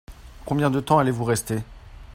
Combien 0.47 0.71
de 0.71 0.79
temps 0.79 0.97
allez-vous 0.97 1.25
rester? 1.25 1.59